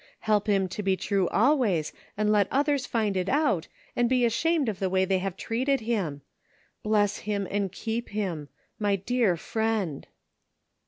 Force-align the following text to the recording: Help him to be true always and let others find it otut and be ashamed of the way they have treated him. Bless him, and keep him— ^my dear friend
Help 0.21 0.47
him 0.47 0.67
to 0.67 0.81
be 0.81 0.97
true 0.97 1.27
always 1.29 1.93
and 2.17 2.31
let 2.31 2.47
others 2.49 2.87
find 2.87 3.15
it 3.15 3.27
otut 3.27 3.67
and 3.95 4.09
be 4.09 4.25
ashamed 4.25 4.67
of 4.67 4.79
the 4.79 4.89
way 4.89 5.05
they 5.05 5.19
have 5.19 5.37
treated 5.37 5.81
him. 5.81 6.23
Bless 6.81 7.17
him, 7.17 7.47
and 7.51 7.71
keep 7.71 8.09
him— 8.09 8.49
^my 8.81 9.05
dear 9.05 9.37
friend 9.37 10.07